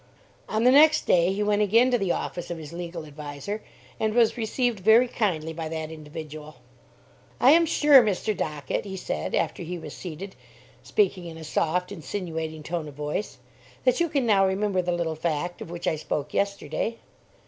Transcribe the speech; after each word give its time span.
On 0.49 0.63
the 0.63 0.71
next 0.71 1.05
day, 1.05 1.31
he 1.31 1.43
went 1.43 1.61
again 1.61 1.91
to 1.91 1.97
the 1.99 2.11
office 2.11 2.49
of 2.49 2.57
his 2.57 2.73
legal 2.73 3.05
adviser, 3.05 3.61
and 3.99 4.15
was 4.15 4.35
received 4.35 4.79
very 4.79 5.07
kindly 5.07 5.53
by 5.53 5.69
that 5.69 5.91
individual. 5.91 6.55
"I 7.39 7.51
am 7.51 7.67
sure, 7.67 8.01
Mr. 8.01 8.35
Dockett," 8.35 8.83
he 8.83 8.97
said, 8.97 9.35
after 9.35 9.61
he 9.61 9.77
was 9.77 9.93
seated, 9.93 10.35
speaking 10.81 11.25
in 11.27 11.37
a 11.37 11.43
soft, 11.43 11.91
insinuating 11.91 12.63
tone 12.63 12.87
of 12.87 12.95
voice, 12.95 13.37
"that 13.83 13.99
you 13.99 14.09
can 14.09 14.25
now 14.25 14.43
remember 14.43 14.81
the 14.81 14.91
little 14.91 15.13
fact 15.13 15.61
of 15.61 15.69
which 15.69 15.85
I 15.85 15.97
spoke 15.97 16.33
yesterday." 16.33 16.97